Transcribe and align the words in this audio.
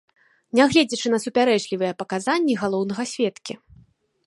Нягледзячы 0.59 1.07
на 1.15 1.19
супярэчлівыя 1.25 1.97
паказанні 2.01 2.57
галоўнага 2.65 3.03
сведкі. 3.15 3.53